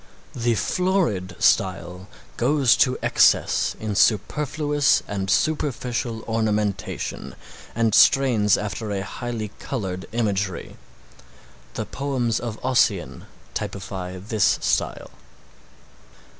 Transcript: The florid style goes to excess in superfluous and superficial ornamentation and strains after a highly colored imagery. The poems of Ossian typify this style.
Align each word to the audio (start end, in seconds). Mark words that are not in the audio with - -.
The 0.33 0.55
florid 0.55 1.35
style 1.37 2.07
goes 2.35 2.75
to 2.77 2.97
excess 3.03 3.75
in 3.79 3.93
superfluous 3.93 5.03
and 5.07 5.29
superficial 5.29 6.23
ornamentation 6.23 7.35
and 7.75 7.93
strains 7.93 8.57
after 8.57 8.89
a 8.89 9.03
highly 9.03 9.49
colored 9.59 10.07
imagery. 10.11 10.75
The 11.75 11.85
poems 11.85 12.39
of 12.39 12.57
Ossian 12.65 13.27
typify 13.53 14.17
this 14.17 14.57
style. 14.63 15.11